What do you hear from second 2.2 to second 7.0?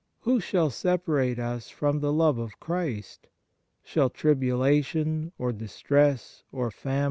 of Christ? Shall tribulation, or distress, or famine, or 1 Serm.